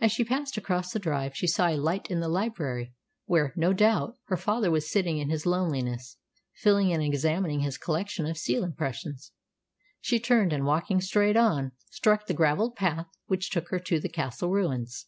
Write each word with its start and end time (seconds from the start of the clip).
As 0.00 0.10
she 0.12 0.24
passed 0.24 0.56
across 0.56 0.92
the 0.92 0.98
drive 0.98 1.36
she 1.36 1.46
saw 1.46 1.66
a 1.68 1.76
light 1.76 2.06
in 2.10 2.20
the 2.20 2.28
library, 2.30 2.94
where, 3.26 3.52
no 3.54 3.74
doubt, 3.74 4.16
her 4.28 4.36
father 4.38 4.70
was 4.70 4.90
sitting 4.90 5.18
in 5.18 5.28
his 5.28 5.44
loneliness, 5.44 6.16
feeling 6.56 6.90
and 6.90 7.02
examining 7.02 7.60
his 7.60 7.76
collection 7.76 8.24
of 8.24 8.38
seal 8.38 8.64
impressions. 8.64 9.30
She 10.00 10.20
turned, 10.20 10.54
and, 10.54 10.64
walking 10.64 11.02
straight 11.02 11.36
on, 11.36 11.72
struck 11.90 12.24
the 12.26 12.32
gravelled 12.32 12.76
path 12.76 13.08
which 13.26 13.50
took 13.50 13.68
her 13.68 13.78
to 13.80 14.00
the 14.00 14.08
castle 14.08 14.48
ruins. 14.48 15.04